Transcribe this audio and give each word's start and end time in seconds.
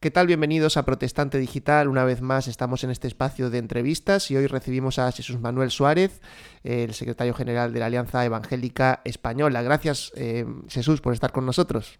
¿Qué 0.00 0.12
tal? 0.12 0.28
Bienvenidos 0.28 0.76
a 0.76 0.84
Protestante 0.84 1.38
Digital. 1.38 1.88
Una 1.88 2.04
vez 2.04 2.20
más 2.22 2.46
estamos 2.46 2.84
en 2.84 2.90
este 2.90 3.08
espacio 3.08 3.50
de 3.50 3.58
entrevistas 3.58 4.30
y 4.30 4.36
hoy 4.36 4.46
recibimos 4.46 5.00
a 5.00 5.10
Jesús 5.10 5.40
Manuel 5.40 5.72
Suárez, 5.72 6.20
el 6.62 6.94
secretario 6.94 7.34
general 7.34 7.72
de 7.72 7.80
la 7.80 7.86
Alianza 7.86 8.24
Evangélica 8.24 9.00
Española. 9.04 9.60
Gracias, 9.60 10.12
eh, 10.14 10.46
Jesús, 10.68 11.00
por 11.00 11.14
estar 11.14 11.32
con 11.32 11.46
nosotros. 11.46 11.98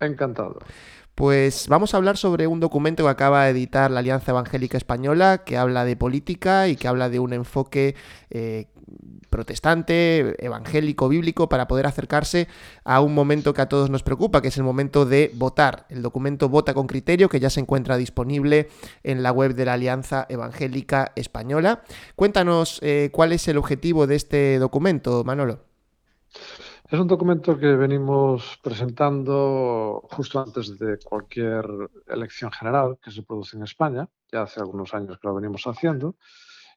Encantado. 0.00 0.58
Pues 1.18 1.66
vamos 1.66 1.92
a 1.92 1.96
hablar 1.96 2.16
sobre 2.16 2.46
un 2.46 2.60
documento 2.60 3.02
que 3.02 3.10
acaba 3.10 3.42
de 3.42 3.50
editar 3.50 3.90
la 3.90 3.98
Alianza 3.98 4.30
Evangélica 4.30 4.76
Española, 4.78 5.38
que 5.38 5.56
habla 5.56 5.84
de 5.84 5.96
política 5.96 6.68
y 6.68 6.76
que 6.76 6.86
habla 6.86 7.08
de 7.08 7.18
un 7.18 7.32
enfoque 7.32 7.96
eh, 8.30 8.68
protestante, 9.28 10.36
evangélico, 10.38 11.08
bíblico, 11.08 11.48
para 11.48 11.66
poder 11.66 11.88
acercarse 11.88 12.46
a 12.84 13.00
un 13.00 13.14
momento 13.14 13.52
que 13.52 13.62
a 13.62 13.68
todos 13.68 13.90
nos 13.90 14.04
preocupa, 14.04 14.40
que 14.40 14.46
es 14.46 14.58
el 14.58 14.62
momento 14.62 15.06
de 15.06 15.32
votar. 15.34 15.86
El 15.88 16.02
documento 16.02 16.48
Vota 16.48 16.72
con 16.72 16.86
Criterio, 16.86 17.28
que 17.28 17.40
ya 17.40 17.50
se 17.50 17.58
encuentra 17.58 17.96
disponible 17.96 18.68
en 19.02 19.24
la 19.24 19.32
web 19.32 19.54
de 19.54 19.64
la 19.64 19.72
Alianza 19.72 20.24
Evangélica 20.28 21.10
Española. 21.16 21.82
Cuéntanos 22.14 22.78
eh, 22.80 23.10
cuál 23.10 23.32
es 23.32 23.48
el 23.48 23.56
objetivo 23.56 24.06
de 24.06 24.14
este 24.14 24.60
documento, 24.60 25.24
Manolo. 25.24 25.64
Es 26.90 26.98
un 26.98 27.06
documento 27.06 27.58
que 27.58 27.76
venimos 27.76 28.58
presentando 28.62 30.08
justo 30.10 30.40
antes 30.40 30.78
de 30.78 30.98
cualquier 30.98 31.66
elección 32.06 32.50
general 32.50 32.98
que 33.02 33.10
se 33.10 33.22
produce 33.24 33.58
en 33.58 33.64
España. 33.64 34.08
Ya 34.32 34.40
hace 34.44 34.60
algunos 34.60 34.94
años 34.94 35.18
que 35.18 35.28
lo 35.28 35.34
venimos 35.34 35.66
haciendo. 35.66 36.16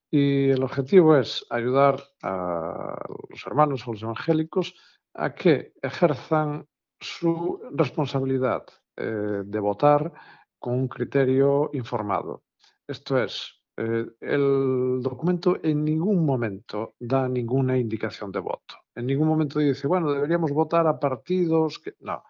Y 0.09 0.49
el 0.49 0.63
objetivo 0.63 1.15
es 1.15 1.45
ayudar 1.49 2.03
a 2.23 2.97
los 3.29 3.47
hermanos, 3.47 3.87
a 3.87 3.91
los 3.91 4.03
evangélicos, 4.03 4.75
a 5.13 5.33
que 5.33 5.71
ejerzan 5.81 6.67
su 6.99 7.61
responsabilidad 7.71 8.65
eh, 8.97 9.43
de 9.45 9.59
votar 9.61 10.11
con 10.59 10.73
un 10.73 10.87
criterio 10.89 11.69
informado. 11.71 12.43
Esto 12.85 13.17
es, 13.17 13.61
eh, 13.77 14.07
el 14.19 14.99
documento 15.01 15.57
en 15.63 15.85
ningún 15.85 16.25
momento 16.25 16.95
da 16.99 17.29
ninguna 17.29 17.77
indicación 17.77 18.29
de 18.29 18.39
voto. 18.39 18.80
En 18.95 19.05
ningún 19.05 19.27
momento 19.27 19.59
dice, 19.59 19.87
bueno, 19.87 20.11
deberíamos 20.11 20.51
votar 20.51 20.87
a 20.87 20.99
partidos 20.99 21.79
que... 21.79 21.95
No. 21.99 22.23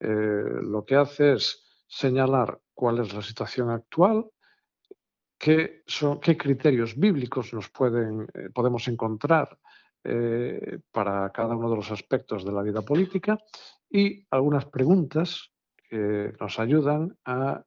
Eh, 0.00 0.60
lo 0.62 0.84
que 0.84 0.96
hace 0.96 1.34
es 1.34 1.84
señalar 1.86 2.60
cuál 2.74 2.98
es 2.98 3.14
la 3.14 3.22
situación 3.22 3.70
actual, 3.70 4.26
qué, 5.38 5.82
son, 5.86 6.18
qué 6.18 6.36
criterios 6.36 6.98
bíblicos 6.98 7.54
nos 7.54 7.70
pueden, 7.70 8.26
eh, 8.34 8.48
podemos 8.52 8.88
encontrar 8.88 9.58
para 10.90 11.30
cada 11.30 11.54
uno 11.54 11.70
de 11.70 11.76
los 11.76 11.92
aspectos 11.92 12.44
de 12.44 12.50
la 12.50 12.62
vida 12.62 12.82
política 12.82 13.38
y 13.88 14.26
algunas 14.30 14.64
preguntas 14.64 15.52
que 15.88 16.32
nos 16.40 16.58
ayudan 16.58 17.18
a 17.26 17.62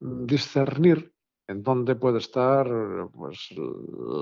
mm, 0.00 0.24
discernir 0.24 1.12
en 1.48 1.62
dónde 1.62 1.94
puede 1.94 2.18
estar 2.18 2.66
pues, 3.12 3.48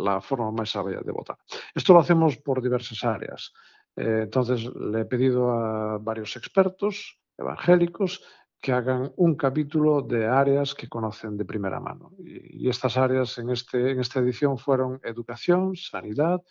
la 0.04 0.20
forma 0.20 0.50
más 0.50 0.70
sabia 0.70 1.00
de 1.00 1.12
votar. 1.12 1.38
Esto 1.74 1.92
lo 1.92 2.00
hacemos 2.00 2.36
por 2.38 2.62
diversas 2.62 3.02
áreas. 3.04 3.52
Eh, 3.96 4.20
entonces, 4.24 4.64
le 4.74 5.00
he 5.00 5.04
pedido 5.04 5.50
a 5.50 5.98
varios 5.98 6.36
expertos 6.36 7.18
evangélicos 7.36 8.22
que 8.60 8.72
hagan 8.72 9.12
un 9.16 9.34
capítulo 9.34 10.00
de 10.00 10.26
áreas 10.26 10.74
que 10.74 10.88
conocen 10.88 11.36
de 11.36 11.44
primera 11.44 11.80
mano. 11.80 12.12
Y, 12.18 12.68
estas 12.68 12.96
áreas 12.96 13.36
en, 13.38 13.50
este, 13.50 13.90
en 13.90 14.00
esta 14.00 14.20
edición 14.20 14.56
fueron 14.56 15.00
educación, 15.02 15.76
sanidad, 15.76 16.42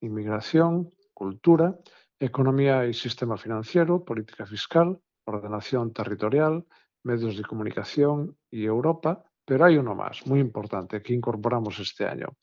inmigración, 0.00 0.92
cultura, 1.14 1.78
economía 2.20 2.86
y 2.86 2.94
sistema 2.94 3.36
financiero, 3.36 4.04
política 4.04 4.44
fiscal, 4.44 5.00
ordenación 5.24 5.92
territorial, 5.92 6.66
medios 7.04 7.36
de 7.36 7.42
comunicación 7.42 8.36
y 8.50 8.64
Europa, 8.64 9.24
pero 9.44 9.64
hay 9.64 9.76
uno 9.76 9.94
más, 9.94 10.26
muy 10.26 10.40
importante, 10.40 11.02
que 11.02 11.14
incorporamos 11.14 11.78
este 11.78 12.06
año. 12.06 12.36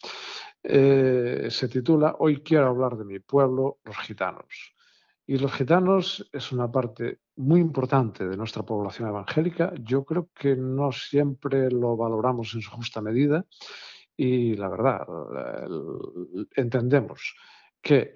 Eh, 0.61 1.47
se 1.49 1.67
titula 1.69 2.15
Hoy 2.19 2.41
quiero 2.41 2.67
hablar 2.67 2.97
de 2.97 3.05
mi 3.05 3.19
pueblo, 3.19 3.79
los 3.83 3.97
gitanos. 3.97 4.75
Y 5.25 5.37
los 5.37 5.53
gitanos 5.53 6.27
es 6.33 6.51
una 6.51 6.71
parte 6.71 7.19
muy 7.35 7.61
importante 7.61 8.27
de 8.27 8.35
nuestra 8.35 8.63
población 8.63 9.09
evangélica. 9.09 9.71
Yo 9.79 10.03
creo 10.03 10.29
que 10.33 10.55
no 10.55 10.91
siempre 10.91 11.69
lo 11.69 11.95
valoramos 11.95 12.53
en 12.55 12.61
su 12.61 12.71
justa 12.71 12.99
medida 12.99 13.45
y 14.17 14.55
la 14.55 14.67
verdad, 14.67 15.07
entendemos 16.55 17.35
que 17.81 18.15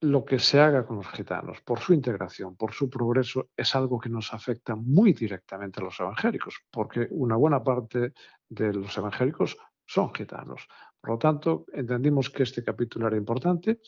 lo 0.00 0.24
que 0.24 0.38
se 0.38 0.60
haga 0.60 0.86
con 0.86 0.96
los 0.96 1.08
gitanos, 1.08 1.60
por 1.62 1.80
su 1.80 1.94
integración, 1.94 2.56
por 2.56 2.72
su 2.72 2.90
progreso, 2.90 3.48
es 3.56 3.74
algo 3.74 3.98
que 3.98 4.10
nos 4.10 4.32
afecta 4.34 4.76
muy 4.76 5.12
directamente 5.12 5.80
a 5.80 5.84
los 5.84 5.98
evangélicos, 5.98 6.60
porque 6.70 7.08
una 7.10 7.36
buena 7.36 7.62
parte 7.62 8.12
de 8.48 8.72
los 8.74 8.96
evangélicos 8.98 9.56
son 9.86 10.12
gitanos. 10.14 10.68
Por 11.00 11.10
lo 11.10 11.18
tanto, 11.18 11.64
entendimos 11.72 12.30
que 12.30 12.42
este 12.42 12.62
capítulo 12.62 13.06
era 13.06 13.16
importante 13.16 13.80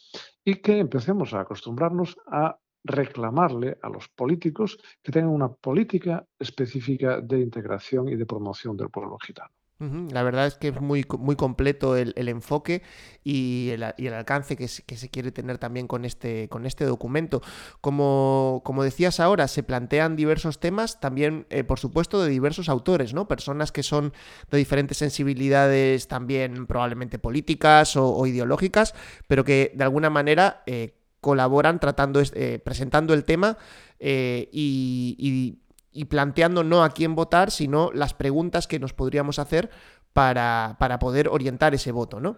y 0.45 0.57
que 0.57 0.79
empecemos 0.79 1.35
a 1.35 1.41
acostumbrarnos 1.41 2.17
a 2.27 2.59
reclamarle 2.85 3.77
a 3.83 3.89
los 3.89 4.09
políticos 4.09 4.79
que 5.03 5.13
tengan 5.13 5.31
una 5.31 5.53
política 5.53 6.25
específica 6.39 7.21
de 7.21 7.41
integración 7.41 8.09
y 8.09 8.17
de 8.17 8.25
promoción 8.25 8.77
del 8.77 8.89
pueblo 8.89 9.19
gitano. 9.19 9.58
La 9.81 10.25
verdad 10.25 10.49
es 10.49 10.57
que 10.57 10.69
es 10.69 10.81
muy, 10.81 11.07
muy 11.21 11.37
completo 11.37 11.97
el, 11.97 12.13
enfoque 12.29 12.83
y 13.23 13.71
el, 13.71 14.13
alcance 14.13 14.57
que 14.57 14.67
se, 14.67 15.09
quiere 15.09 15.31
tener 15.31 15.59
también 15.59 15.87
con 15.87 16.05
este, 16.05 16.49
con 16.49 16.67
este 16.67 16.85
documento. 16.85 17.43
Como, 17.81 18.63
como 18.65 18.83
decías 18.83 19.21
ahora, 19.21 19.47
se 19.47 19.63
plantean 19.63 20.17
diversos 20.17 20.59
temas, 20.59 20.99
también, 20.99 21.47
eh, 21.51 21.63
por 21.63 21.79
supuesto, 21.79 22.21
de 22.21 22.29
diversos 22.29 22.69
autores, 22.69 23.15
¿no? 23.15 23.29
Personas 23.29 23.71
que 23.71 23.85
son 23.85 24.13
de 24.51 24.59
diferentes 24.59 24.99
sensibilidades 24.99 26.09
también 26.09 26.67
probablemente 26.67 27.21
políticas 27.21 27.97
o, 27.97 28.27
ideológicas, 28.27 28.97
pero 29.29 29.45
que 29.45 29.71
de 29.77 29.85
alguna 29.85 30.11
manera 30.11 30.65
eh, 30.67 30.97
colaboran 31.21 31.79
tratando, 31.79 32.21
eh, 32.21 32.61
presentando 32.65 33.15
el 33.15 33.25
tema 33.25 33.57
y 34.01 35.17
y 35.19 35.68
planteando 36.07 36.65
no 36.65 36.83
a 36.83 36.91
quién 36.91 37.15
votar, 37.15 37.51
sino 37.51 37.91
las 37.93 38.15
preguntas 38.15 38.67
que 38.67 38.79
nos 38.79 38.93
podríamos 38.93 39.39
hacer 39.39 39.71
para, 40.13 40.77
para 40.79 40.99
poder 40.99 41.29
orientar 41.29 41.75
ese 41.75 41.93
voto, 41.93 42.21
¿no? 42.21 42.37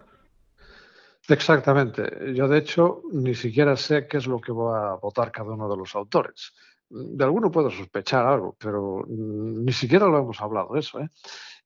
Exactamente. 1.27 2.33
Yo, 2.33 2.47
de 2.47 2.57
hecho, 2.57 3.03
ni 3.11 3.35
siquiera 3.35 3.75
sé 3.75 4.07
qué 4.07 4.17
es 4.17 4.27
lo 4.27 4.41
que 4.41 4.51
va 4.51 4.93
a 4.93 4.95
votar 4.95 5.31
cada 5.31 5.51
uno 5.51 5.69
de 5.69 5.77
los 5.77 5.95
autores. 5.95 6.53
De 6.89 7.23
alguno 7.23 7.51
puedo 7.51 7.69
sospechar 7.69 8.25
algo, 8.25 8.55
pero 8.59 9.05
ni 9.07 9.71
siquiera 9.71 10.07
lo 10.07 10.19
hemos 10.19 10.41
hablado 10.41 10.75
eso. 10.75 10.99
¿eh? 10.99 11.09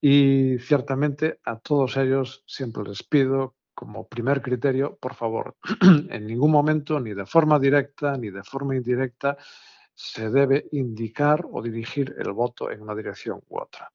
Y 0.02 0.60
ciertamente 0.60 1.40
a 1.46 1.58
todos 1.58 1.98
ellos 1.98 2.44
siempre 2.46 2.84
les 2.84 3.02
pido 3.02 3.56
como 3.74 4.08
primer 4.08 4.42
criterio, 4.42 4.98
por 5.02 5.16
favor, 5.16 5.56
en 6.10 6.26
ningún 6.28 6.52
momento, 6.52 7.00
ni 7.00 7.14
de 7.14 7.26
forma 7.26 7.60
directa 7.60 8.18
ni 8.18 8.30
de 8.30 8.44
forma 8.44 8.76
indirecta, 8.76 9.38
se 9.96 10.30
debe 10.30 10.68
indicar 10.74 11.46
o 11.50 11.62
dirigir 11.62 12.14
el 12.20 12.34
voto 12.34 12.70
en 12.70 12.82
una 12.82 12.94
dirección 12.94 13.42
u 13.48 13.60
otra. 13.60 13.92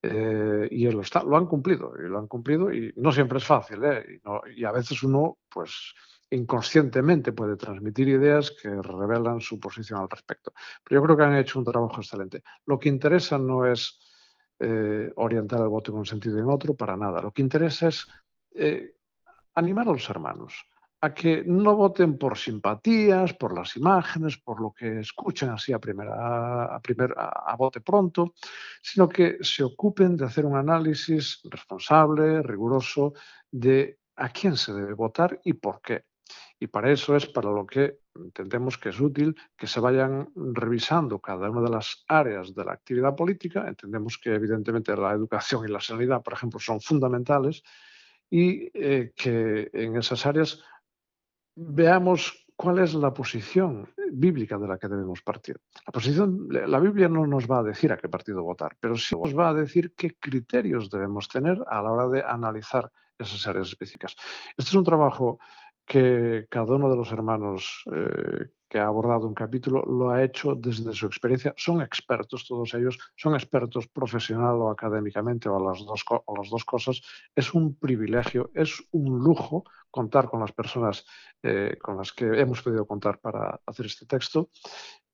Eh, 0.00 0.68
y 0.70 0.90
lo, 0.90 1.02
está, 1.02 1.22
lo, 1.22 1.36
han 1.36 1.46
cumplido, 1.46 1.92
y 1.98 2.08
lo 2.08 2.18
han 2.18 2.26
cumplido, 2.28 2.72
y 2.72 2.92
no 2.96 3.12
siempre 3.12 3.38
es 3.38 3.44
fácil, 3.44 3.84
¿eh? 3.84 4.20
y, 4.56 4.64
a 4.64 4.72
veces 4.72 5.02
uno, 5.02 5.38
pues, 5.50 5.94
inconscientemente 6.30 7.32
puede 7.32 7.56
transmitir 7.56 8.08
ideas 8.08 8.52
que 8.52 8.70
revelan 8.70 9.40
su 9.40 9.60
posición 9.60 10.00
al 10.00 10.08
respecto. 10.08 10.52
Pero 10.82 11.00
yo 11.00 11.04
creo 11.04 11.16
que 11.16 11.24
han 11.24 11.36
hecho 11.36 11.58
un 11.58 11.64
trabajo 11.64 12.00
excelente. 12.00 12.42
Lo 12.66 12.78
que 12.78 12.88
interesa 12.88 13.38
no 13.38 13.66
es 13.66 13.98
eh, 14.60 15.12
orientar 15.16 15.60
el 15.60 15.68
voto 15.68 15.92
en 15.92 15.98
un 15.98 16.06
sentido 16.06 16.38
y 16.38 16.40
en 16.40 16.50
otro, 16.50 16.74
para 16.74 16.96
nada. 16.96 17.20
Lo 17.20 17.32
que 17.32 17.42
interesa 17.42 17.88
es 17.88 18.06
animar 19.54 19.88
a 19.88 19.92
los 19.92 20.08
hermanos 20.08 20.66
a 21.00 21.14
que 21.14 21.44
no 21.46 21.76
voten 21.76 22.18
por 22.18 22.36
simpatías, 22.36 23.34
por 23.34 23.56
las 23.56 23.76
imágenes, 23.76 24.36
por 24.38 24.60
lo 24.60 24.72
que 24.72 25.00
escuchan 25.00 25.50
así 25.50 25.72
a, 25.72 25.78
primera, 25.78 26.74
a, 26.74 26.80
primer, 26.80 27.14
a, 27.16 27.54
bote 27.56 27.80
pronto, 27.80 28.34
sino 28.82 29.08
que 29.08 29.38
se 29.40 29.62
ocupen 29.62 30.16
de 30.16 30.24
hacer 30.24 30.44
un 30.44 30.56
análisis 30.56 31.40
responsable, 31.44 32.42
riguroso, 32.42 33.14
de 33.50 33.98
a 34.16 34.28
quién 34.30 34.56
se 34.56 34.72
debe 34.72 34.94
votar 34.94 35.40
y 35.44 35.52
por 35.52 35.80
qué. 35.80 36.04
Y 36.58 36.66
para 36.66 36.90
eso 36.90 37.14
es 37.14 37.26
para 37.26 37.50
lo 37.50 37.64
que 37.64 38.00
entendemos 38.16 38.76
que 38.76 38.88
es 38.88 38.98
útil 38.98 39.36
que 39.56 39.68
se 39.68 39.78
vayan 39.78 40.28
revisando 40.34 41.20
cada 41.20 41.48
una 41.48 41.62
de 41.62 41.70
las 41.70 42.04
áreas 42.08 42.52
de 42.52 42.64
la 42.64 42.72
actividad 42.72 43.14
política. 43.14 43.66
Entendemos 43.68 44.18
que 44.18 44.34
evidentemente 44.34 44.96
la 44.96 45.12
educación 45.12 45.64
y 45.64 45.70
la 45.70 45.80
sanidad, 45.80 46.22
por 46.22 46.32
ejemplo, 46.32 46.58
son 46.58 46.80
fundamentales 46.80 47.62
y 48.28 48.68
eh, 48.74 49.12
que 49.16 49.70
en 49.72 49.96
esas 49.96 50.26
áreas 50.26 50.62
veamos 51.58 52.46
cuál 52.54 52.78
es 52.78 52.94
la 52.94 53.12
posición 53.12 53.88
bíblica 54.12 54.58
de 54.58 54.68
la 54.68 54.78
que 54.78 54.88
debemos 54.88 55.22
partir. 55.22 55.60
La 55.86 55.92
posición, 55.92 56.48
la 56.50 56.78
Biblia 56.80 57.08
no 57.08 57.26
nos 57.26 57.48
va 57.48 57.58
a 57.58 57.62
decir 57.62 57.92
a 57.92 57.96
qué 57.96 58.08
partido 58.08 58.42
votar, 58.42 58.76
pero 58.80 58.96
sí 58.96 59.16
nos 59.16 59.36
va 59.36 59.50
a 59.50 59.54
decir 59.54 59.92
qué 59.96 60.16
criterios 60.18 60.90
debemos 60.90 61.28
tener 61.28 61.58
a 61.68 61.82
la 61.82 61.92
hora 61.92 62.08
de 62.08 62.22
analizar 62.22 62.90
esas 63.18 63.46
áreas 63.46 63.68
específicas. 63.68 64.14
Este 64.56 64.70
es 64.70 64.74
un 64.74 64.84
trabajo 64.84 65.38
que 65.84 66.46
cada 66.48 66.74
uno 66.74 66.90
de 66.90 66.96
los 66.96 67.10
hermanos 67.12 67.84
eh, 67.92 68.50
que 68.68 68.78
ha 68.78 68.86
abordado 68.86 69.26
un 69.26 69.34
capítulo 69.34 69.82
lo 69.84 70.10
ha 70.10 70.22
hecho 70.22 70.54
desde 70.54 70.92
su 70.92 71.06
experiencia. 71.06 71.54
Son 71.56 71.80
expertos, 71.80 72.46
todos 72.46 72.74
ellos 72.74 72.98
son 73.16 73.34
expertos 73.34 73.88
profesional 73.88 74.56
o 74.56 74.70
académicamente 74.70 75.48
o 75.48 75.56
a 75.56 75.70
las 75.70 75.84
dos, 75.84 76.04
o 76.08 76.36
las 76.36 76.50
dos 76.50 76.64
cosas. 76.64 77.00
Es 77.34 77.54
un 77.54 77.76
privilegio, 77.76 78.50
es 78.54 78.82
un 78.92 79.18
lujo 79.18 79.64
contar 79.90 80.28
con 80.28 80.40
las 80.40 80.52
personas 80.52 81.06
eh, 81.42 81.76
con 81.80 81.96
las 81.96 82.12
que 82.12 82.26
hemos 82.26 82.62
podido 82.62 82.86
contar 82.86 83.18
para 83.20 83.60
hacer 83.66 83.86
este 83.86 84.06
texto 84.06 84.50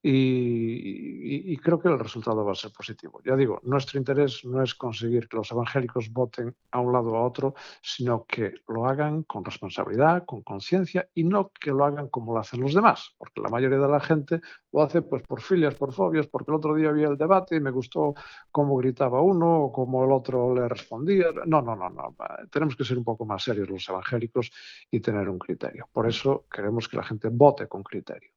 y, 0.07 1.57
creo 1.59 1.81
que 1.81 1.89
el 1.89 1.99
resultado 1.99 2.45
va 2.45 2.53
a 2.53 2.55
ser 2.55 2.71
positivo. 2.73 3.23
Ya 3.25 3.37
digo, 3.37 3.59
nuestro 3.63 3.99
interés 3.99 4.45
no 4.45 4.63
es 4.63 4.75
conseguir 4.75 5.29
que 5.29 5.39
los 5.39 5.51
evangélicos 5.51 6.13
voten 6.13 6.55
a 6.73 6.81
un 6.81 6.93
lado 6.93 7.13
o 7.13 7.17
a 7.17 7.25
otro, 7.25 7.55
sino 7.81 8.27
que 8.27 8.53
lo 8.69 8.87
hagan 8.87 9.23
con 9.23 9.47
responsabilidad, 9.47 10.27
con 10.27 10.43
conciencia 10.43 11.09
y 11.15 11.25
no 11.25 11.51
que 11.59 11.71
lo 11.71 11.87
hagan 11.87 12.09
como 12.09 12.35
lo 12.35 12.41
hacen 12.41 12.61
los 12.61 12.75
demás, 12.75 13.15
porque 13.17 13.41
la 13.41 13.49
mayoría 13.49 13.79
de 13.79 13.89
la 13.89 14.01
gente 14.01 14.43
lo 14.73 14.83
hace 14.83 15.01
pues 15.01 15.23
por 15.23 15.41
filias, 15.41 15.75
por 15.75 15.95
fobias, 15.95 16.27
porque 16.27 16.51
el 16.51 16.57
otro 16.57 16.75
día 16.75 16.93
vi 16.93 17.05
el 17.05 17.17
debate 17.17 17.57
y 17.57 17.61
me 17.61 17.71
gustó 17.71 18.15
cómo 18.51 18.77
gritaba 18.77 19.23
uno 19.23 19.65
o 19.65 19.73
cómo 19.73 20.05
el 20.05 20.13
otro 20.13 20.55
le 20.55 20.69
respondía. 20.69 21.29
No, 21.47 21.63
no, 21.63 21.75
no, 21.75 21.89
no. 21.89 22.15
Tenemos 22.51 22.77
que 22.77 22.85
ser 22.85 22.99
un 22.99 23.05
poco 23.05 23.25
más 23.25 23.43
serios 23.43 23.71
los 23.71 23.89
evangélicos 23.89 24.51
y 24.91 25.01
tener 25.01 25.31
un 25.31 25.39
criterio. 25.39 25.89
Por 25.91 26.07
eso 26.07 26.45
queremos 26.53 26.89
que 26.89 26.99
la 26.99 27.05
gente 27.05 27.29
vote 27.31 27.69
con 27.69 27.83
criterio. 27.83 28.34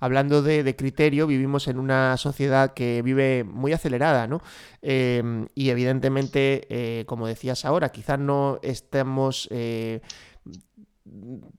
Hablando 0.00 0.42
de, 0.42 0.76
criterio, 0.76 1.26
vivimos 1.26 1.66
en 1.68 1.78
una 1.78 2.16
sociedad 2.16 2.72
que 2.72 3.02
vive 3.02 3.44
muy 3.44 3.72
acelerada, 3.72 4.26
¿no? 4.26 4.40
Em, 4.80 5.48
y 5.54 5.70
evidentemente, 5.70 6.66
eh, 6.68 7.04
como 7.06 7.26
decías 7.26 7.64
ahora, 7.64 7.90
quizás 7.90 8.18
no 8.18 8.60
estemos 8.62 9.48
eh, 9.50 10.00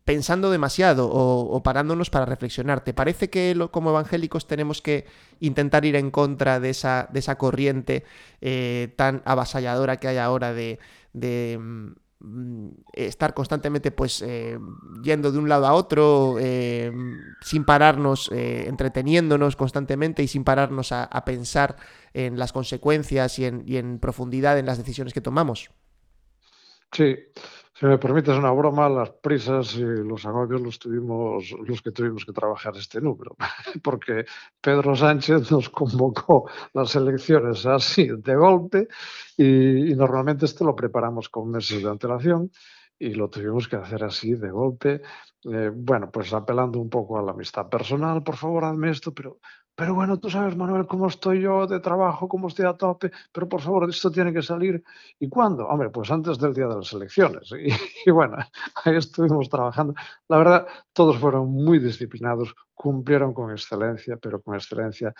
pensando 0.06 0.50
demasiado 0.50 1.10
o, 1.12 1.62
parándonos 1.64 2.10
para 2.10 2.26
reflexionar. 2.26 2.84
¿Te 2.84 2.94
parece 2.94 3.30
que 3.30 3.56
como 3.72 3.90
evangélicos 3.90 4.48
tenemos 4.48 4.82
que 4.82 5.06
intentar 5.40 5.86
ir 5.86 5.96
en 5.96 6.12
contra 6.12 6.60
de 6.60 6.70
esa, 6.70 7.10
de 7.12 7.20
esa 7.20 7.38
corriente 7.38 8.04
eh, 8.42 8.94
tan 8.96 9.22
avasalladora 9.26 9.98
que 9.98 10.08
hay 10.08 10.18
ahora 10.18 10.54
de 10.54 10.80
Mm, 11.16 11.94
estar 12.94 13.34
constantemente 13.34 13.92
pues 13.92 14.22
eh, 14.22 14.58
yendo 15.04 15.32
de 15.32 15.38
un 15.38 15.50
lado 15.50 15.68
a 15.68 15.74
otro 15.74 16.38
eh, 16.40 16.92
sin 17.42 17.66
pararnos 17.66 18.32
eh, 18.32 18.66
entreteniéndonos 18.68 19.56
constantemente 19.56 20.24
y 20.24 20.28
sin 20.28 20.44
pararnos 20.44 20.92
a, 20.92 21.26
pensar 21.26 21.76
en 22.14 22.38
las 22.38 22.54
consecuencias 22.54 23.40
y 23.40 23.46
en, 23.46 23.64
y 23.66 23.78
en, 23.78 24.00
profundidad 24.00 24.58
en 24.60 24.66
las 24.66 24.78
decisiones 24.78 25.14
que 25.14 25.22
tomamos. 25.22 25.72
Sí 26.92 27.16
si 27.78 27.86
me 27.86 27.98
permites 27.98 28.38
una 28.38 28.52
broma, 28.52 28.88
las 28.88 29.10
prisas 29.10 29.76
y 29.76 29.84
los 29.84 30.26
agobios 30.26 30.62
los 30.62 30.80
tuvimos 30.80 31.52
los 31.52 31.82
que 31.82 31.92
tuvimos 31.92 32.26
que 32.26 32.32
trabajar 32.32 32.74
este 32.78 33.02
número, 33.02 33.36
porque 33.84 34.24
Pedro 34.62 34.96
Sánchez 34.96 35.52
nos 35.52 35.70
convocó 35.70 36.50
las 36.74 36.96
elecciones 36.96 37.66
así 37.66 38.08
de 38.08 38.36
golpe 38.36 38.88
y, 39.36 39.94
normalmente 39.94 40.46
esto 40.46 40.64
lo 40.64 40.74
preparamos 40.74 41.28
con 41.28 41.52
meses 41.52 41.84
de 41.84 41.90
antelación 41.90 42.50
y 42.98 43.14
lo 43.14 43.30
tuvimos 43.30 43.68
que 43.68 43.76
hacer 43.76 44.06
así 44.06 44.36
de 44.36 44.52
golpe. 44.52 45.02
Eh, 45.44 45.70
bueno, 45.74 46.10
pues 46.12 46.32
apelando 46.32 46.80
un 46.80 46.90
poco 46.90 47.20
a 47.20 47.22
la 47.22 47.34
amistad 47.34 47.68
personal, 47.68 48.24
por 48.24 48.38
favor, 48.38 48.64
hazme 48.64 48.90
esto, 48.90 49.14
pero 49.14 49.40
pero 49.76 49.94
bueno, 49.94 50.18
tú 50.18 50.30
sabes, 50.30 50.56
Manuel, 50.56 50.88
cómo 50.88 51.08
estoy 51.08 51.42
yo 51.42 51.68
de 51.68 51.82
trabajo, 51.82 52.30
cómo 52.30 52.48
estoy 52.48 52.66
a 52.66 52.74
tope, 52.74 53.12
pero 53.34 53.50
por 53.50 53.60
favor, 53.60 53.90
esto 53.90 54.10
tiene 54.10 54.32
que 54.32 54.42
salir. 54.42 54.82
¿Y 55.20 55.28
cuándo? 55.28 55.68
Hombre, 55.68 55.90
pues 55.90 56.10
antes 56.12 56.40
del 56.40 56.54
día 56.54 56.68
de 56.68 56.76
las 56.76 56.94
elecciones. 56.94 57.52
Y, 58.06 58.12
bueno, 58.12 58.38
ahí 58.84 58.96
estuvimos 58.96 59.50
trabajando. 59.50 59.96
La 60.30 60.38
verdad, 60.38 60.68
todos 60.94 61.18
fueron 61.18 61.50
muy 61.50 61.80
disciplinados, 61.80 62.56
cumplieron 62.74 63.34
con 63.34 63.52
excelencia, 63.52 64.18
pero 64.18 64.42
con 64.42 64.56
excelencia. 64.56 65.14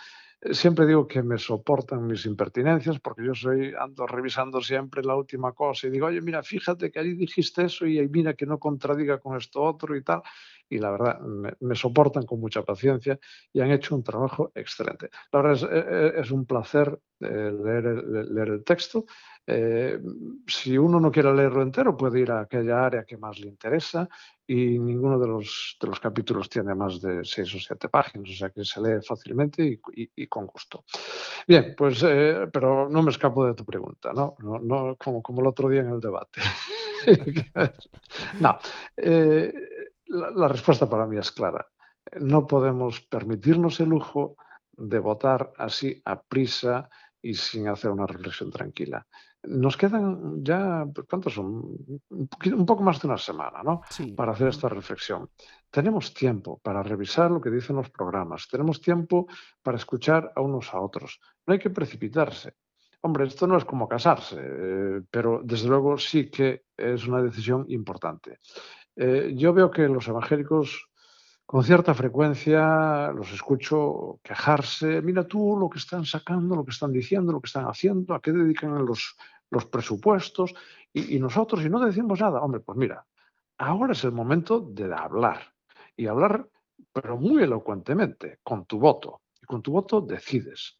Siempre 0.52 0.86
digo 0.86 1.08
que 1.08 1.24
me 1.24 1.38
soportan 1.40 2.06
mis 2.06 2.26
impertinencias 2.26 3.00
porque 3.00 3.26
yo 3.26 3.34
soy, 3.34 3.74
ando 3.78 4.06
revisando 4.06 4.62
siempre 4.62 5.04
la 5.04 5.16
última 5.16 5.54
cosa 5.54 5.88
y 5.88 5.90
digo, 5.90 6.06
oye, 6.06 6.22
mira, 6.22 6.44
fíjate 6.44 6.92
que 6.92 7.00
ahí 7.00 7.14
dijiste 7.14 7.66
eso 7.66 7.88
y 7.88 8.08
mira 8.10 8.36
que 8.36 8.46
no 8.46 8.60
contradiga 8.60 9.20
con 9.20 9.36
esto 9.36 9.64
otro 9.64 9.96
y 9.96 10.04
tal 10.04 10.22
y 10.70 10.80
la 10.80 10.92
verdad 10.92 11.20
me, 11.20 11.76
soportan 11.76 12.26
con 12.26 12.40
mucha 12.40 12.64
paciencia 12.64 13.20
y 13.54 13.62
han 13.62 13.72
hecho 13.72 13.96
un 13.96 14.04
trabajo 14.04 14.52
excelente. 14.56 15.10
La 15.32 15.42
verdad 15.42 15.56
es, 15.56 15.64
e, 15.64 16.30
e, 16.30 16.34
un 16.34 16.46
placer 16.46 17.00
eh, 17.20 17.52
leer, 17.52 17.86
el, 17.86 18.34
leer, 18.34 18.48
el, 18.50 18.64
texto. 18.64 19.06
Eh, 19.48 20.00
si 20.48 20.78
uno 20.78 21.00
no 21.00 21.12
quiere 21.12 21.34
leerlo 21.34 21.62
entero, 21.62 21.96
puede 21.96 22.20
ir 22.20 22.32
a 22.32 22.42
aquella 22.42 22.86
área 22.86 23.04
que 23.04 23.18
más 23.18 23.40
le 23.40 23.48
interesa 23.48 24.10
y 24.48 24.80
ninguno 24.80 25.20
de 25.20 25.28
los, 25.28 25.78
de 25.80 25.88
los 25.88 26.00
capítulos 26.00 26.50
tiene 26.50 26.76
más 26.76 27.02
de 27.02 27.24
seis 27.24 27.54
o 27.56 27.60
siete 27.60 27.90
páginas, 27.90 28.30
o 28.30 28.34
sea 28.34 28.50
que 28.50 28.66
se 28.66 28.82
lee 28.82 29.02
fácilmente 29.06 29.80
y, 29.94 30.28
con 30.28 30.46
gusto. 30.46 30.84
Bien, 31.48 31.74
pues, 31.78 32.04
eh, 32.04 32.48
pero 32.52 32.90
no 32.90 33.04
me 33.04 33.12
escapo 33.12 33.46
de 33.46 33.54
tu 33.54 33.66
pregunta, 33.66 34.12
¿no? 34.14 34.36
no, 34.40 34.60
no 34.60 34.96
como, 34.98 35.22
como 35.22 35.42
el 35.42 35.48
otro 35.48 35.70
día 35.70 35.82
en 35.82 35.90
el 35.90 36.00
debate. 36.00 36.42
no 38.40 38.58
la, 40.08 40.48
respuesta 40.48 40.90
para 40.90 41.06
mí 41.06 41.18
es 41.18 41.32
clara. 41.32 41.68
No 42.20 42.46
podemos 42.46 43.02
permitirnos 43.02 43.80
el 43.80 43.90
lujo 43.90 44.36
de 44.72 45.00
votar 45.00 45.54
así 45.58 46.02
a 46.06 46.22
prisa 46.22 46.90
y 47.22 47.34
sin 47.34 47.68
hacer 47.68 47.92
una 47.92 48.06
reflexión 48.06 48.52
tranquila. 48.52 49.06
Nos 49.44 49.78
quedan 49.78 50.44
ya, 50.44 50.86
¿cuántos 51.10 51.34
son? 51.34 51.64
Un, 52.10 52.66
poco 52.66 52.84
más 52.84 53.02
de 53.02 53.08
una 53.08 53.18
semana, 53.18 53.64
¿no? 53.64 53.82
Para 54.16 54.34
hacer 54.34 54.48
esta 54.48 54.70
reflexión. 54.70 55.30
Tenemos 55.70 56.14
tiempo 56.14 56.60
para 56.64 56.84
revisar 56.84 57.32
lo 57.32 57.42
que 57.42 57.52
dicen 57.52 57.76
los 57.76 57.90
programas, 57.90 58.48
tenemos 58.50 58.82
tiempo 58.82 59.28
para 59.62 59.78
escuchar 59.78 60.32
a 60.36 60.42
unos 60.42 60.74
a 60.74 60.80
otros. 60.80 61.20
No 61.46 61.54
hay 61.54 61.60
que 61.60 61.70
precipitarse. 61.70 62.54
Hombre, 63.02 63.26
esto 63.26 63.46
no 63.46 63.56
es 63.56 63.66
como 63.66 63.88
casarse, 63.88 64.36
eh, 64.40 65.02
pero 65.12 65.42
desde 65.44 65.68
luego 65.68 65.96
sí 65.98 66.30
que 66.30 66.64
es 66.76 67.06
una 67.06 67.22
decisión 67.22 67.66
importante. 67.70 68.40
Eh, 68.96 69.34
yo 69.36 69.54
veo 69.54 69.70
que 69.72 69.88
los 69.88 70.08
evangélicos 70.08 70.90
con 71.46 71.64
cierta 71.64 71.94
frecuencia 71.94 73.12
los 73.12 73.32
escucho 73.32 74.20
quejarse, 74.24 75.02
mira 75.02 75.28
tú 75.28 75.58
lo 75.60 75.70
que 75.70 75.78
están 75.78 76.06
sacando, 76.06 76.56
lo 76.56 76.66
que 76.66 76.72
están 76.72 76.92
diciendo, 76.92 77.32
lo 77.32 77.42
que 77.42 77.48
están 77.48 77.66
haciendo, 77.66 78.16
a 78.16 78.22
qué 78.22 78.32
dedican 78.32 78.84
los, 78.86 79.16
los 79.52 79.66
presupuestos, 79.66 80.56
y, 80.92 81.20
nosotros, 81.20 81.64
y 81.64 81.70
no 81.70 81.80
decimos 81.80 82.20
nada, 82.20 82.42
hombre, 82.42 82.62
pues 82.62 82.78
mira, 82.78 83.06
ahora 83.58 83.94
es 83.94 84.04
el 84.06 84.12
momento 84.12 84.60
de 84.60 84.92
hablar, 84.94 85.54
y 85.96 86.08
hablar, 86.08 86.48
pero 86.92 87.18
muy 87.18 87.44
elocuentemente, 87.44 88.40
con 88.42 88.66
tu 88.66 88.80
voto, 88.80 89.22
y 89.42 89.46
con 89.46 89.62
tu 89.62 89.72
voto 89.72 90.02
decides. 90.02 90.78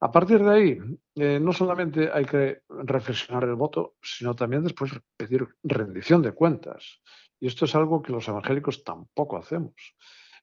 A 0.00 0.12
partir 0.12 0.44
de 0.44 0.50
ahí, 0.50 0.78
eh, 1.14 1.40
no 1.40 1.52
solamente 1.54 2.10
hay 2.12 2.26
que 2.26 2.60
reflexionar 2.68 3.44
el 3.44 3.54
voto, 3.54 3.94
sino 4.02 4.36
también 4.36 4.62
después 4.62 4.92
pedir 5.16 5.48
rendición 5.62 6.20
de 6.20 6.32
cuentas. 6.32 7.00
Y 7.40 7.46
esto 7.46 7.64
es 7.64 7.74
algo 7.74 8.02
que 8.02 8.12
los 8.12 8.26
evangélicos 8.28 8.84
tampoco 8.84 9.36
hacemos 9.36 9.74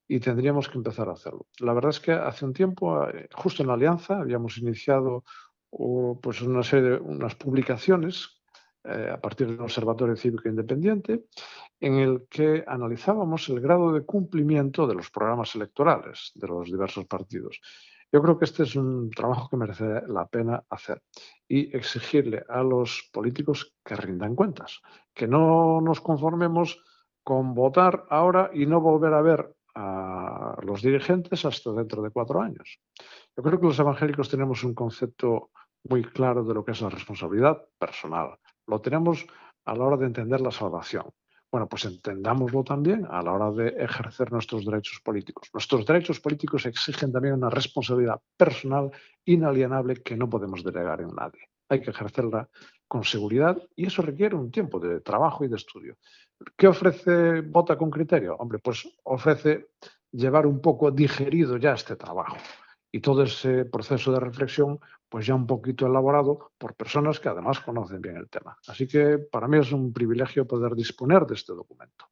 y 0.07 0.19
tendríamos 0.19 0.69
que 0.69 0.77
empezar 0.77 1.09
a 1.09 1.13
hacerlo. 1.13 1.47
La 1.59 1.73
verdad 1.73 1.91
es 1.91 1.99
que 1.99 2.11
hace 2.11 2.45
un 2.45 2.53
tiempo, 2.53 3.07
eh, 3.07 3.27
justo 3.33 3.63
en 3.63 3.67
la 3.67 3.75
Alianza, 3.75 4.19
habíamos 4.19 4.57
iniciado 4.57 5.23
pues 6.21 6.41
una 6.41 6.61
serie 6.61 6.91
de 6.91 6.97
unas 6.97 7.33
publicaciones 7.33 8.43
eh, 8.83 9.09
a 9.11 9.19
partir 9.19 9.47
del 9.47 9.61
Observatorio 9.61 10.15
Cívico 10.15 10.47
Independiente, 10.47 11.25
en 11.79 11.95
el 11.95 12.27
que 12.29 12.63
analizábamos 12.67 13.49
el 13.49 13.59
grado 13.59 13.91
de 13.91 14.05
cumplimiento 14.05 14.85
de 14.85 14.93
los 14.93 15.09
programas 15.09 15.55
electorales 15.55 16.31
de 16.35 16.47
los 16.47 16.67
diversos 16.67 17.05
partidos. 17.05 17.59
Yo 18.11 18.21
creo 18.21 18.37
que 18.37 18.45
este 18.45 18.63
es 18.63 18.75
un 18.75 19.09
trabajo 19.09 19.49
que 19.49 19.57
merece 19.57 19.85
la 20.07 20.27
pena 20.27 20.63
hacer 20.69 21.01
y 21.53 21.69
exigirle 21.77 22.43
a 22.49 22.63
los 22.63 23.11
políticos 23.13 23.75
que 23.85 23.95
rindan 23.95 24.33
cuentas, 24.33 24.81
que 25.13 25.27
no 25.27 25.81
nos 25.81 26.01
conformemos 26.01 26.83
con 27.23 27.53
votar 27.53 28.05
ahora 28.09 28.49
y 28.55 28.65
no 28.65 28.81
volver 28.81 29.13
a 29.13 29.21
ver 29.21 29.55
a 29.75 30.57
los 30.63 30.81
dirigentes 30.81 31.45
hasta 31.45 31.71
dentro 31.71 32.01
de 32.01 32.09
cuatro 32.09 32.41
años. 32.41 32.79
Yo 33.37 33.43
creo 33.43 33.59
que 33.59 33.67
los 33.67 33.77
evangélicos 33.77 34.29
tenemos 34.29 34.63
un 34.63 34.73
concepto 34.73 35.51
muy 35.83 36.03
claro 36.03 36.43
de 36.43 36.55
lo 36.55 36.65
que 36.65 36.71
es 36.71 36.81
la 36.81 36.89
responsabilidad 36.89 37.63
personal. 37.77 38.39
Lo 38.65 38.81
tenemos 38.81 39.27
a 39.65 39.75
la 39.75 39.83
hora 39.83 39.97
de 39.97 40.07
entender 40.07 40.41
la 40.41 40.49
salvación. 40.49 41.05
Bueno, 41.53 41.67
pues 41.67 41.85
entendámoslo 41.85 42.63
también 42.63 43.05
a 43.07 43.21
la 43.21 43.31
hora 43.31 43.51
de 43.51 43.67
ejercer 43.77 44.31
nuestros 44.31 44.65
derechos 44.65 44.99
políticos. 45.03 45.51
Nuestros 45.53 45.85
derechos 45.85 46.19
políticos 46.19 46.65
exigen 46.65 47.11
también 47.11 47.35
una 47.35 47.51
responsabilidad 47.51 48.19
personal 48.35 48.89
inalienable 49.23 50.01
que 50.01 50.17
no 50.17 50.27
podemos 50.27 50.63
delegar 50.63 51.01
en 51.01 51.09
nadie. 51.09 51.47
Hay 51.69 51.79
que 51.79 51.91
ejercerla 51.91 52.49
con 52.87 53.03
seguridad 53.03 53.55
y 53.75 53.85
eso 53.85 54.01
requiere 54.01 54.35
un 54.35 54.49
tiempo 54.49 54.79
de 54.79 55.01
trabajo 55.01 55.45
y 55.45 55.47
de 55.47 55.57
estudio. 55.57 55.97
¿Qué 56.57 56.67
ofrece 56.67 57.41
Vota 57.41 57.77
con 57.77 57.91
criterio? 57.91 58.35
Hombre, 58.37 58.57
pues 58.57 58.89
ofrece 59.03 59.67
llevar 60.11 60.47
un 60.47 60.59
poco 60.59 60.89
digerido 60.89 61.57
ya 61.57 61.73
este 61.73 61.95
trabajo 61.95 62.35
y 62.93 63.01
todo 63.01 63.23
ese 63.23 63.65
proceso 63.65 64.13
de 64.13 64.19
reflexión 64.19 64.79
pues 65.09 65.25
ya 65.25 65.35
un 65.35 65.45
poquito 65.45 65.85
elaborado 65.85 66.51
por 66.57 66.75
personas 66.75 67.19
que 67.19 67.29
además 67.29 67.59
conocen 67.59 68.01
bien 68.01 68.17
el 68.17 68.29
tema. 68.29 68.57
Así 68.67 68.87
que 68.87 69.17
para 69.19 69.47
mí 69.47 69.57
es 69.57 69.71
un 69.71 69.93
privilegio 69.93 70.47
poder 70.47 70.73
disponer 70.73 71.25
de 71.25 71.35
este 71.35 71.53
documento. 71.53 72.05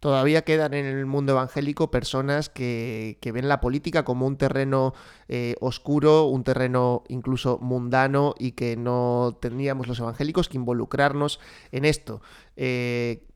Todavía 0.00 0.42
quedan 0.42 0.72
en 0.72 0.86
el 0.86 1.04
mundo 1.04 1.32
evangélico 1.32 1.90
personas 1.90 2.48
que, 2.48 3.18
ven 3.22 3.48
la 3.48 3.60
política 3.60 4.04
como 4.04 4.26
un 4.26 4.38
terreno 4.38 4.94
eh, 5.28 5.54
oscuro, 5.60 6.24
un 6.24 6.44
terreno 6.44 7.04
incluso 7.08 7.58
mundano 7.60 8.34
y 8.38 8.52
que 8.52 8.76
no 8.76 9.36
tendríamos 9.40 9.86
los 9.86 10.00
evangélicos 10.00 10.48
que 10.48 10.56
involucrarnos 10.56 11.40
en 11.72 11.84
esto. 11.84 12.22
Eh, 12.56 13.27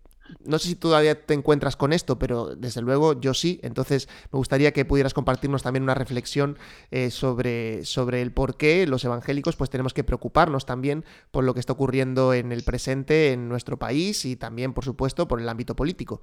no 0.44 0.58
sé 0.58 0.68
si 0.68 0.74
todavía 0.76 1.20
te 1.20 1.34
encuentras 1.34 1.76
con 1.76 1.92
esto, 1.92 2.18
pero 2.18 2.54
desde 2.56 2.80
luego 2.80 3.20
yo 3.20 3.34
sí. 3.34 3.60
Entonces 3.62 4.08
me 4.32 4.38
gustaría 4.38 4.72
que 4.72 4.84
pudieras 4.84 5.14
compartirnos 5.14 5.62
también 5.62 5.82
una 5.82 5.94
reflexión 5.94 6.58
eh, 6.90 7.10
sobre, 7.10 7.84
sobre 7.84 8.22
el 8.22 8.32
por 8.32 8.56
qué 8.56 8.86
los 8.86 9.04
evangélicos 9.04 9.56
pues 9.56 9.70
tenemos 9.70 9.94
que 9.94 10.04
preocuparnos 10.04 10.66
también 10.66 11.04
por 11.30 11.44
lo 11.44 11.54
que 11.54 11.60
está 11.60 11.72
ocurriendo 11.72 12.34
en 12.34 12.52
el 12.52 12.62
presente 12.62 13.32
en 13.32 13.48
nuestro 13.48 13.78
país 13.78 14.24
y 14.24 14.36
también, 14.36 14.72
por 14.72 14.84
supuesto, 14.84 15.28
por 15.28 15.40
el 15.40 15.48
ámbito 15.48 15.76
político. 15.76 16.22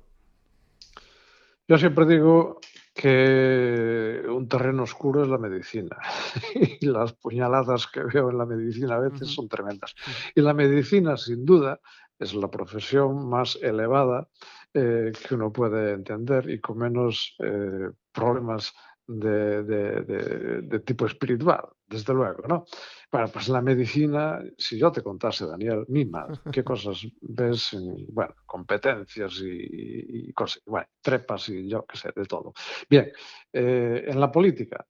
Yo 1.68 1.78
siempre 1.78 2.08
digo 2.08 2.60
que 2.96 4.24
un 4.28 4.48
terreno 4.48 4.84
oscuro 4.84 5.24
es 5.24 5.30
la 5.30 5.38
medicina 5.38 5.98
y 6.82 6.86
las 6.86 7.14
puñaladas 7.14 7.88
que 7.88 8.04
veo 8.04 8.32
en 8.32 8.38
la 8.38 8.46
medicina 8.46 8.96
a 8.96 9.00
veces 9.00 9.30
son 9.30 9.48
tremendas. 9.48 9.94
Y 10.34 10.42
la 10.42 10.54
medicina, 10.54 11.16
sin 11.16 11.46
duda, 11.46 11.80
es 12.20 12.34
la 12.34 12.52
profesión 12.52 13.30
más 13.30 13.58
elevada 13.62 14.28
eh, 14.74 15.12
que 15.28 15.36
uno 15.36 15.52
puede 15.52 15.94
entender 15.94 16.50
y 16.50 16.60
con 16.60 16.78
menos 16.78 17.36
eh, 17.40 17.90
problemas 18.12 18.74
de, 19.10 20.82
tipo 20.86 21.08
espiritual, 21.08 21.68
desde 21.88 22.14
luego, 22.14 22.48
¿no? 22.48 22.66
Bueno, 23.12 23.28
pues 23.34 23.50
la 23.50 23.62
medicina, 23.62 24.40
si 24.56 24.78
yo 24.78 24.92
te 24.92 25.02
contase, 25.02 25.48
Daniel, 25.48 25.86
mima, 25.88 26.28
qué 26.54 26.64
cosas 26.64 27.08
ves 27.22 27.74
en, 27.74 28.06
bueno, 28.14 28.36
competencias 28.46 29.42
y, 29.42 30.32
cosas, 30.34 30.62
bueno, 30.66 30.88
trepas 31.02 31.50
y 31.50 31.68
yo 31.68 31.86
qué 31.86 31.98
sé, 31.98 32.12
de 32.16 32.26
todo. 32.26 32.54
Bien, 32.88 33.12
eh, 33.52 34.06
en 34.08 34.20
la 34.20 34.32
política, 34.32 34.86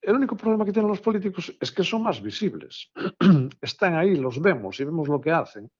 el 0.00 0.14
único 0.14 0.36
problema 0.36 0.64
que 0.64 0.72
tienen 0.72 0.90
los 0.90 1.00
políticos 1.00 1.52
es 1.60 1.72
que 1.72 1.84
son 1.84 2.02
más 2.02 2.22
visibles. 2.22 2.90
Están 3.60 3.96
ahí, 3.96 4.16
los 4.16 4.40
vemos 4.40 4.78
y 4.80 4.84
vemos 4.84 5.08
lo 5.08 5.20
que 5.20 5.32
hacen. 5.32 5.70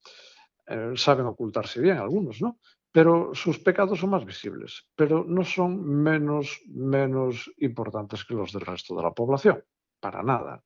Eh, 0.71 0.93
saben 0.95 1.27
ocultarse 1.27 1.81
bien 1.81 1.99
algunos, 1.99 2.41
¿no? 2.41 2.59
Pero 2.93 3.35
sus 3.35 3.59
pecados 3.59 3.99
son 3.99 4.11
más 4.11 4.25
visibles, 4.25 4.87
pero 4.95 5.25
no 5.27 5.45
son 5.45 5.85
menos, 5.85 6.61
menos 6.69 7.51
importantes 7.59 8.25
que 8.25 8.35
los 8.35 8.53
del 8.53 8.63
resto 8.63 8.95
de 8.95 9.03
la 9.03 9.11
población, 9.11 9.65
para 9.99 10.23
nada. 10.23 10.63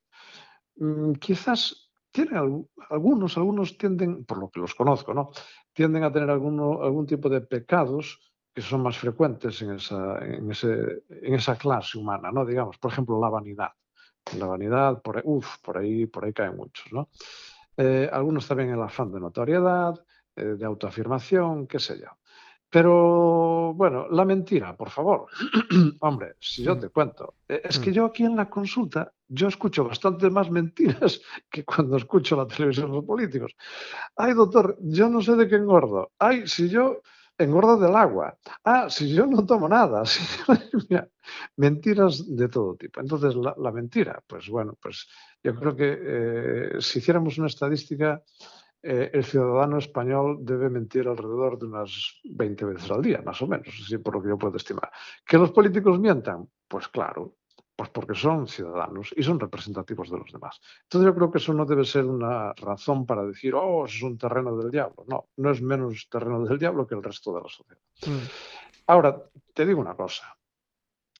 Mm, 0.77 1.13
quizás 1.13 1.91
tienen 2.11 2.67
algunos, 2.91 3.37
algunos 3.39 3.79
tienden, 3.79 4.27
por 4.27 4.39
lo 4.39 4.51
que 4.51 4.61
los 4.61 4.75
conozco, 4.75 5.15
¿no? 5.15 5.31
Tienden 5.73 6.05
a 6.05 6.13
tener 6.13 6.29
alguno, 6.29 6.83
algún 6.83 7.07
tipo 7.07 7.31
de 7.31 7.41
pecados 7.41 8.21
que 8.53 8.61
son 8.61 8.83
más 8.83 8.99
frecuentes 8.99 9.63
en 9.63 9.73
esa, 9.73 10.19
en, 10.23 10.51
ese, 10.51 11.03
en 11.09 11.35
esa 11.35 11.57
clase 11.57 11.97
humana, 11.97 12.31
¿no? 12.31 12.45
Digamos, 12.45 12.77
por 12.77 12.93
ejemplo, 12.93 13.19
la 13.19 13.31
vanidad. 13.31 13.71
La 14.39 14.47
vanidad, 14.47 15.03
por, 15.03 15.23
por 15.63 15.79
ahí, 15.79 16.07
por 16.07 16.25
ahí 16.25 16.33
caen 16.33 16.57
muchos, 16.57 16.93
¿no? 16.93 17.09
Eh, 17.77 18.09
algunos 18.13 18.47
también 18.47 18.71
el 18.71 18.83
afán 18.83 19.13
de 19.13 19.21
notoriedad, 19.21 19.95
eh, 20.37 20.45
de 20.45 20.65
autoafirmación, 20.65 21.67
qué 21.67 21.79
sé 21.79 21.99
yo. 22.01 22.09
Pero 22.71 23.73
bueno, 23.75 24.09
la 24.11 24.25
mentira, 24.25 24.77
por 24.77 24.91
favor. 24.91 25.27
Hombre, 26.01 26.35
si 26.41 26.65
yo 26.65 26.75
mm. 26.75 26.81
te 26.81 26.89
cuento, 26.89 27.35
eh, 27.49 27.63
es 27.65 27.79
que 27.79 27.91
mm. 27.91 27.95
yo 27.95 28.05
aquí 28.07 28.25
en 28.25 28.35
la 28.35 28.51
consulta, 28.51 29.13
yo 29.29 29.47
escucho 29.47 29.85
bastante 29.85 30.29
más 30.29 30.51
mentiras 30.51 31.21
que 31.51 31.65
cuando 31.65 31.97
escucho 31.97 32.37
la 32.37 32.47
televisión 32.47 32.91
de 32.91 32.97
los 32.97 33.05
políticos. 33.05 33.55
Ay, 34.17 34.35
doctor, 34.35 34.77
yo 34.81 35.09
no 35.09 35.21
sé 35.23 35.37
de 35.37 35.47
qué 35.47 35.55
engordo. 35.55 36.11
Ay, 36.19 36.49
si 36.49 36.69
yo 36.69 37.01
engordo 37.39 37.77
del 37.77 37.95
agua. 37.97 38.37
Ah, 38.65 38.89
si 38.89 39.13
yo 39.13 39.27
no 39.27 39.45
tomo 39.45 39.69
nada. 39.69 40.03
mentiras 41.57 42.25
de 42.37 42.49
todo 42.49 42.77
tipo. 42.77 43.01
Entonces, 43.01 43.35
la, 43.35 43.73
mentira, 43.73 44.23
pues 44.27 44.49
bueno, 44.49 44.77
pues 44.81 45.09
yo 45.45 45.55
creo 45.55 45.77
que 45.77 45.99
eh, 46.01 46.81
si 46.81 47.01
hiciéramos 47.01 47.37
una 47.37 47.49
estadística, 47.49 48.23
eh, 48.83 49.11
el 49.13 49.25
ciudadano 49.25 49.79
español 49.79 50.39
debe 50.41 50.71
mentir 50.71 51.07
alrededor 51.07 51.59
de 51.59 51.67
unas 51.67 52.21
20 52.25 52.65
veces 52.65 52.91
al 52.91 53.03
día, 53.03 53.23
más 53.25 53.41
o 53.43 53.47
menos, 53.47 53.69
así 53.69 53.99
por 53.99 54.15
lo 54.15 54.23
que 54.23 54.31
yo 54.31 54.39
puedo 54.39 54.57
estimar. 54.57 54.91
¿Que 55.27 55.37
los 55.37 55.53
políticos 55.53 56.01
mientan? 56.01 56.49
Pues 56.67 56.89
claro, 56.89 57.37
pues 57.77 57.91
porque 57.91 58.15
son 58.15 58.47
ciudadanos 58.47 59.13
y 59.17 59.23
son 59.23 59.39
representativos 59.39 60.11
de 60.11 60.19
los 60.19 60.33
demás. 60.33 60.61
Entonces 60.85 61.07
yo 61.11 61.15
creo 61.15 61.31
que 61.31 61.39
eso 61.39 61.53
no 61.53 61.67
debe 61.67 61.85
ser 61.85 62.07
una 62.07 62.55
razón 62.55 63.05
para 63.05 63.25
decir, 63.25 63.55
oh, 63.55 63.85
es 63.85 64.03
un 64.03 64.17
terreno 64.17 64.57
del 64.57 64.71
diablo. 64.71 65.05
No, 65.09 65.29
no 65.37 65.51
es 65.51 65.61
menos 65.61 66.09
terreno 66.09 66.43
del 66.45 66.59
diablo 66.59 66.87
que 66.87 66.95
el 66.95 67.03
resto 67.03 67.35
de 67.35 67.43
la 67.43 67.49
sociedad. 67.49 67.83
Mm. 68.07 68.29
Ahora, 68.87 69.23
te 69.53 69.67
digo 69.67 69.81
una 69.81 69.95
cosa. 69.95 70.37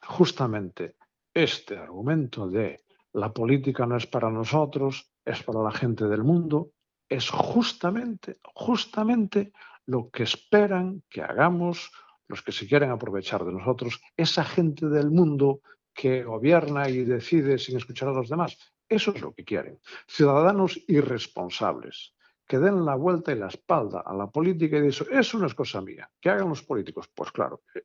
Justamente 0.03 0.97
este 1.35 1.77
argumento 1.77 2.49
de 2.49 2.84
la 3.15 3.33
política 3.33 3.87
no 3.87 3.97
es 3.97 4.07
para 4.07 4.31
nosotros, 4.31 5.11
es 5.25 5.43
para 5.43 5.63
la 5.63 5.71
gente 5.71 6.07
del 6.07 6.25
mundo, 6.25 6.73
es 7.09 7.31
justamente, 7.31 8.39
justamente 8.55 9.53
lo 9.87 10.11
que 10.11 10.25
esperan 10.25 11.03
que 11.09 11.23
hagamos 11.23 11.91
los 12.27 12.43
que 12.43 12.53
se 12.53 12.67
quieren 12.67 12.91
aprovechar 12.91 13.45
de 13.45 13.53
nosotros, 13.53 14.01
esa 14.17 14.45
gente 14.45 14.89
del 14.89 15.11
mundo 15.11 15.61
que 15.93 16.25
gobierna 16.25 16.89
y 16.89 17.05
decide 17.05 17.59
sin 17.59 17.77
escuchar 17.77 18.09
a 18.09 18.13
los 18.13 18.29
demás. 18.29 18.59
Eso 18.89 19.13
es 19.13 19.21
lo 19.21 19.33
que 19.33 19.45
quieren. 19.45 19.79
Ciudadanos 20.09 20.81
irresponsables, 20.89 22.15
que 22.47 22.59
den 22.59 22.85
la 22.85 22.97
vuelta 22.97 23.33
y 23.33 23.39
la 23.39 23.49
espalda 23.49 24.03
a 24.05 24.15
la 24.15 24.29
política 24.29 24.79
y 24.79 24.83
dicen, 24.83 25.07
eso 25.13 25.39
no 25.39 25.47
es 25.47 25.55
cosa 25.55 25.81
mía. 25.81 26.11
¿Qué 26.21 26.31
hagan 26.31 26.49
los 26.49 26.63
políticos? 26.63 27.09
Pues 27.15 27.31
claro, 27.31 27.63
eh, 27.75 27.83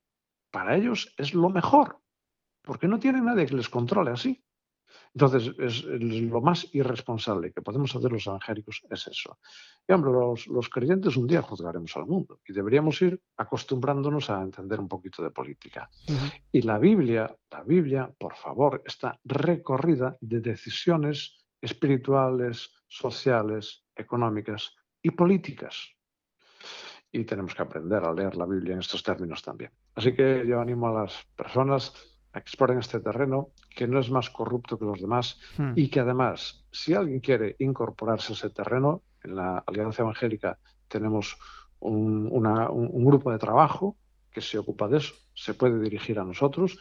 para 0.49 0.75
ellos 0.75 1.13
es 1.17 1.33
lo 1.33 1.49
mejor, 1.49 1.99
porque 2.63 2.87
no 2.87 2.97
tienen 2.97 3.25
nadie 3.25 3.45
que 3.45 3.55
les 3.55 3.69
controle 3.69 4.11
así. 4.11 4.43
Entonces, 5.13 5.53
es, 5.57 5.83
lo 5.83 6.41
más 6.41 6.67
irresponsable 6.73 7.51
que 7.51 7.61
podemos 7.61 7.95
hacer 7.95 8.11
los 8.11 8.27
evangélicos 8.27 8.81
es 8.89 9.07
eso. 9.07 9.39
Y 9.87 9.93
hombre, 9.93 10.11
los, 10.11 10.69
creyentes 10.69 11.17
un 11.17 11.27
día 11.27 11.41
juzgaremos 11.41 11.95
al 11.97 12.05
mundo 12.05 12.39
y 12.47 12.53
deberíamos 12.53 13.01
ir 13.01 13.19
acostumbrándonos 13.37 14.29
a 14.29 14.41
entender 14.41 14.79
un 14.79 14.87
poquito 14.87 15.23
de 15.23 15.31
política. 15.31 15.89
Y 16.51 16.61
la 16.61 16.77
Biblia, 16.77 17.35
la 17.51 17.63
Biblia, 17.63 18.11
por 18.17 18.35
favor, 18.35 18.83
está 18.85 19.19
recorrida 19.23 20.17
de 20.21 20.41
decisiones 20.41 21.45
espirituales, 21.61 22.71
sociales, 22.87 23.83
económicas 23.95 24.75
y 25.01 25.11
políticas. 25.11 25.89
Y 27.11 27.23
tenemos 27.25 27.55
que 27.55 27.63
aprender 27.63 28.03
a 28.03 28.13
leer 28.13 28.35
la 28.35 28.45
Biblia 28.45 28.73
en 28.73 28.79
estos 28.79 29.01
términos 29.01 29.41
también. 29.41 29.71
Así 29.95 30.13
que 30.13 30.45
yo 30.47 30.61
animo 30.61 30.87
a 30.87 31.01
las 31.03 31.25
personas 31.35 31.93
exploren 32.33 32.79
este 32.79 32.99
terreno, 32.99 33.49
que 33.75 33.87
no 33.87 33.99
es 33.99 34.09
más 34.11 34.29
corrupto 34.29 34.77
que 34.77 34.85
los 34.85 35.01
demás 35.01 35.39
hmm. 35.57 35.73
y 35.75 35.89
que 35.89 35.99
además, 35.99 36.65
si 36.71 36.93
alguien 36.93 37.19
quiere 37.19 37.55
incorporarse 37.59 38.33
a 38.33 38.35
ese 38.35 38.49
terreno, 38.49 39.01
en 39.23 39.35
la 39.35 39.63
Alianza 39.65 40.03
Evangélica 40.03 40.57
tenemos 40.87 41.37
un, 41.79 42.29
grupo 43.05 43.31
de 43.31 43.37
trabajo 43.37 43.97
que 44.31 44.41
se 44.41 44.57
ocupa 44.57 44.87
de 44.87 44.97
eso, 44.97 45.13
se 45.33 45.53
puede 45.53 45.79
dirigir 45.79 46.19
a 46.19 46.23
nosotros 46.23 46.77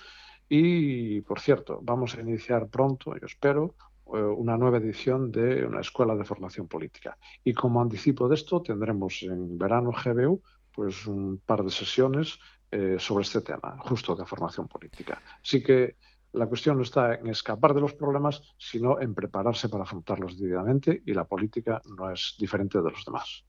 y, 0.48 1.20
por 1.22 1.40
cierto, 1.40 1.80
vamos 1.82 2.16
a 2.16 2.20
iniciar 2.20 2.68
pronto, 2.68 3.14
yo 3.16 3.26
espero, 3.26 3.74
eh, 4.14 4.18
una 4.20 4.56
nueva 4.56 4.78
edición 4.78 5.30
de 5.30 5.66
una 5.66 5.80
escuela 5.80 6.16
de 6.16 6.24
formación 6.24 6.66
política. 6.66 7.18
Y 7.44 7.52
como 7.52 7.80
anticipo 7.80 8.28
de 8.28 8.36
esto, 8.36 8.62
tendremos 8.62 9.22
en 9.22 9.58
verano 9.58 9.92
GBU 9.92 10.42
pues 10.72 11.06
un 11.06 11.42
par 11.44 11.64
de 11.64 11.70
sesiones 11.70 12.38
eh, 12.70 12.96
sobre 12.98 13.22
este 13.22 13.40
tema, 13.40 13.76
justo 13.80 14.14
de 14.14 14.26
formación 14.26 14.68
política. 14.68 15.22
Así 15.42 15.62
que 15.62 15.96
la 16.32 16.46
cuestión 16.46 16.76
no 16.76 16.82
está 16.82 17.14
en 17.14 17.28
escapar 17.28 17.74
de 17.74 17.80
los 17.80 17.94
problemas, 17.94 18.42
sino 18.58 19.00
en 19.00 19.14
prepararse 19.14 19.68
para 19.68 19.84
afrontarlos 19.84 20.38
debidamente 20.38 21.02
y 21.06 21.14
la 21.14 21.24
política 21.24 21.80
no 21.96 22.10
es 22.10 22.34
diferente 22.38 22.78
de 22.78 22.90
los 22.90 23.04
demás 23.04 23.44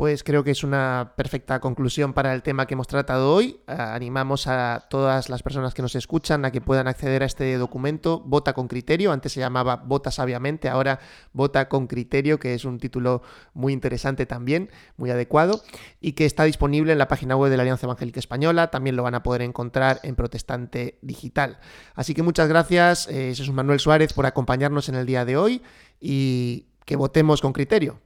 pues 0.00 0.24
creo 0.24 0.42
que 0.42 0.52
es 0.52 0.64
una 0.64 1.12
perfecta 1.14 1.60
conclusión 1.60 2.14
para 2.14 2.32
el 2.32 2.42
tema 2.42 2.64
que 2.64 2.72
hemos 2.72 2.86
tratado 2.86 3.34
hoy. 3.34 3.60
animamos 3.66 4.46
a 4.46 4.86
todas 4.88 5.28
las 5.28 5.42
personas 5.42 5.74
que 5.74 5.82
nos 5.82 5.94
escuchan 5.94 6.42
a 6.46 6.50
que 6.50 6.62
puedan 6.62 6.88
acceder 6.88 7.22
a 7.22 7.26
este 7.26 7.58
documento. 7.58 8.18
Vota 8.24 8.54
con 8.54 8.66
criterio, 8.66 9.12
antes 9.12 9.32
se 9.32 9.40
llamaba 9.40 9.76
Vota 9.76 10.10
sabiamente, 10.10 10.70
ahora 10.70 11.00
Vota 11.34 11.68
con 11.68 11.86
criterio, 11.86 12.38
que 12.38 12.54
es 12.54 12.64
un 12.64 12.78
título 12.78 13.20
muy 13.52 13.74
interesante 13.74 14.24
también, 14.24 14.70
muy 14.96 15.10
adecuado, 15.10 15.60
y 16.00 16.12
que 16.12 16.24
está 16.24 16.44
disponible 16.44 16.92
en 16.92 16.98
la 16.98 17.06
página 17.06 17.36
web 17.36 17.50
de 17.50 17.58
la 17.58 17.64
Alianza 17.64 17.84
Evangélica 17.84 18.20
Española. 18.20 18.70
También 18.70 18.96
lo 18.96 19.02
van 19.02 19.16
a 19.16 19.22
poder 19.22 19.42
encontrar 19.42 20.00
en 20.02 20.16
Protestante 20.16 20.98
Digital. 21.02 21.58
Así 21.94 22.14
que 22.14 22.22
muchas 22.22 22.48
gracias, 22.48 23.06
eh, 23.08 23.34
Jesús 23.36 23.52
Manuel 23.52 23.80
Suárez, 23.80 24.14
por 24.14 24.24
acompañarnos 24.24 24.88
en 24.88 24.94
el 24.94 25.04
día 25.04 25.26
de 25.26 25.36
hoy 25.36 25.62
y 26.00 26.68
que 26.86 26.96
votemos 26.96 27.42
con 27.42 27.52
criterio. 27.52 28.00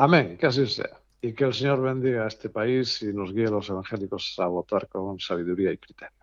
Amén, 0.00 0.38
que 0.38 0.46
así 0.46 0.66
sea. 0.66 0.98
Y 1.20 1.34
que 1.34 1.44
el 1.44 1.52
Señor 1.52 1.82
bendiga 1.82 2.24
a 2.24 2.28
este 2.28 2.48
país 2.48 3.02
y 3.02 3.12
nos 3.12 3.34
guíe 3.34 3.48
a 3.48 3.50
los 3.50 3.68
evangélicos 3.68 4.34
a 4.38 4.46
votar 4.46 4.88
con 4.88 5.20
sabiduría 5.20 5.72
y 5.72 5.76
criterio. 5.76 6.16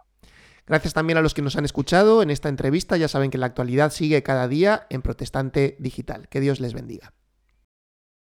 Gracias 0.65 0.95
también 0.95 1.19
a 1.19 1.21
los 1.21 1.35
que 1.35 1.43
nos 1.43 1.55
han 1.57 1.63
escuchado 1.63 2.23
en 2.23 2.31
esta 2.31 2.49
entrevista. 2.49 2.97
Ya 2.97 3.07
saben 3.07 3.29
que 3.29 3.37
la 3.37 3.45
actualidad 3.45 3.91
sigue 3.91 4.23
cada 4.23 4.47
día 4.47 4.87
en 4.89 5.03
Protestante 5.03 5.75
Digital. 5.77 6.27
Que 6.27 6.41
Dios 6.41 6.59
les 6.59 6.73
bendiga. 6.73 7.13